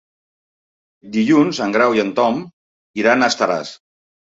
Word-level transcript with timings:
Dilluns 1.19 1.61
en 1.67 1.77
Grau 1.77 1.95
i 2.01 2.05
en 2.07 2.13
Tom 2.23 2.43
iran 3.05 3.23
a 3.23 3.33
Estaràs. 3.35 3.81